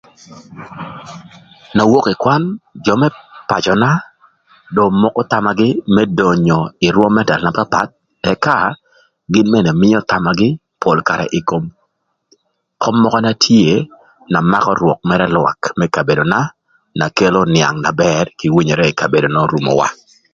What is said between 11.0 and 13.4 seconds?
karë ï kom köp mökö na